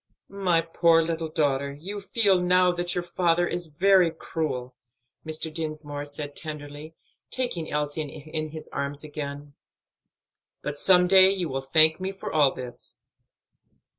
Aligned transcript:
"My 0.29 0.61
poor 0.61 1.03
little 1.03 1.29
daughter, 1.29 1.71
you 1.71 1.99
feel 2.01 2.41
now 2.41 2.71
that 2.71 2.95
your 2.95 3.03
father 3.03 3.47
is 3.47 3.67
very 3.67 4.09
cruel," 4.09 4.75
Mr. 5.23 5.53
Dinsmore 5.53 6.05
said 6.05 6.35
tenderly, 6.35 6.95
taking 7.29 7.69
Elsie 7.69 8.01
in 8.01 8.49
his 8.49 8.67
arms 8.69 9.03
again, 9.03 9.53
"but 10.63 10.75
some 10.75 11.05
day 11.07 11.29
you 11.29 11.47
will 11.49 11.61
thank 11.61 11.99
me 11.99 12.11
for 12.11 12.33
all 12.33 12.51
this." 12.51 12.97